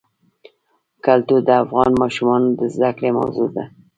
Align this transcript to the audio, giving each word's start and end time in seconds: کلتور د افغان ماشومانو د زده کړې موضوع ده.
کلتور 1.05 1.39
د 1.45 1.49
افغان 1.63 1.91
ماشومانو 2.01 2.47
د 2.59 2.61
زده 2.75 2.89
کړې 2.97 3.09
موضوع 3.19 3.47
ده. 3.55 3.63